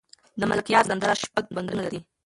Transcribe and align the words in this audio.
د 0.39 0.41
ملکیار 0.51 0.83
سندره 0.89 1.15
شپږ 1.23 1.45
بندونه 1.55 1.81
لري. 1.85 1.99